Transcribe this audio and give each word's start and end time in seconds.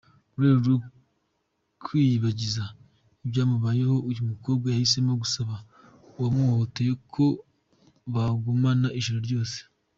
Mu 0.33 0.39
rwego 0.39 0.59
rwo 0.63 0.75
kwiyibagiza 1.83 2.63
ibyamubayeho 3.23 3.95
uyu 4.09 4.21
mukobwa 4.29 4.65
yahisemo 4.69 5.13
gusaba 5.21 5.55
uwamuhohoteye 6.17 6.93
ko 7.13 7.25
bagumana 8.13 8.87
ijoro 8.99 9.21
ryose. 9.27 9.57